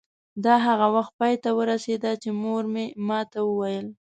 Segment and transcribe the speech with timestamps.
[0.43, 3.87] دا هغه وخت پای ته ورسېده چې مور مې ما ته وویل.